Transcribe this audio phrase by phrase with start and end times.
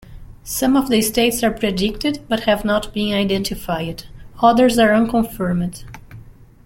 [0.43, 4.05] Some of the states are predicted, but have not been identified;
[4.41, 5.85] others are unconfirmed.